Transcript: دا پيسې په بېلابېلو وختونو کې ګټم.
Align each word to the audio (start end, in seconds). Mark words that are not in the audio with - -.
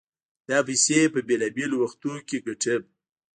دا 0.49 0.57
پيسې 0.67 0.99
په 1.13 1.19
بېلابېلو 1.27 1.75
وختونو 1.79 2.19
کې 2.27 2.37
ګټم. 2.47 2.81